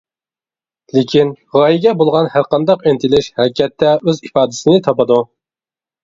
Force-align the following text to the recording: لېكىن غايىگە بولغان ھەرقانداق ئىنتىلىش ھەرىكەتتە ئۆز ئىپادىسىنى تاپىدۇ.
لېكىن 0.97 1.33
غايىگە 1.57 1.91
بولغان 1.99 2.29
ھەرقانداق 2.35 2.85
ئىنتىلىش 2.91 3.27
ھەرىكەتتە 3.41 3.91
ئۆز 4.07 4.23
ئىپادىسىنى 4.29 4.81
تاپىدۇ. 4.89 5.19